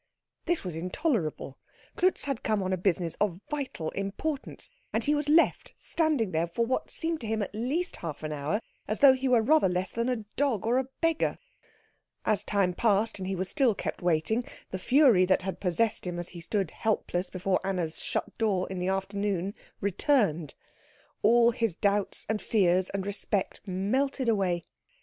This 0.47 0.63
was 0.63 0.75
intolerable. 0.75 1.59
Klutz 1.95 2.23
had 2.25 2.41
come 2.41 2.63
on 2.63 2.75
business 2.77 3.13
of 3.21 3.39
vital 3.51 3.91
importance, 3.91 4.67
and 4.91 5.03
he 5.03 5.13
was 5.13 5.29
left 5.29 5.75
standing 5.77 6.31
there 6.31 6.47
for 6.47 6.65
what 6.65 6.89
seemed 6.89 7.21
to 7.21 7.27
him 7.27 7.43
at 7.43 7.53
least 7.53 7.97
half 7.97 8.23
an 8.23 8.33
hour, 8.33 8.61
as 8.87 8.97
though 8.97 9.13
he 9.13 9.27
were 9.27 9.43
rather 9.43 9.69
less 9.69 9.91
than 9.91 10.09
a 10.09 10.23
dog 10.35 10.65
or 10.65 10.79
a 10.79 10.87
beggar. 11.01 11.37
As 12.25 12.43
time 12.43 12.73
passed, 12.73 13.19
and 13.19 13.27
he 13.27 13.43
still 13.43 13.69
was 13.75 13.77
kept 13.77 14.01
waiting, 14.01 14.43
the 14.71 14.79
fury 14.79 15.23
that 15.25 15.43
had 15.43 15.59
possessed 15.59 16.07
him 16.07 16.17
as 16.17 16.29
he 16.29 16.41
stood 16.41 16.71
helpless 16.71 17.29
before 17.29 17.61
Anna's 17.63 18.01
shut 18.01 18.35
door 18.39 18.67
in 18.71 18.79
the 18.79 18.87
afternoon, 18.87 19.53
returned. 19.81 20.55
All 21.21 21.51
his 21.51 21.75
doubts 21.75 22.25
and 22.27 22.41
fears 22.41 22.89
and 22.89 23.05
respect 23.05 23.61
melted 23.67 24.27
away. 24.29 24.63